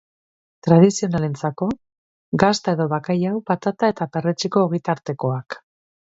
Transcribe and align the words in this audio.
Tradizionalentzako, 0.67 1.67
gazta 2.43 2.73
edo 2.77 2.87
bakailao 2.93 3.41
patata 3.51 3.89
eta 3.95 4.07
perretxiko 4.17 4.65
ogitartekoak. 4.71 5.59